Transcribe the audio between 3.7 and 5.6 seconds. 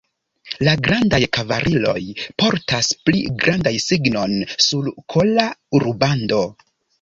signon, sur kola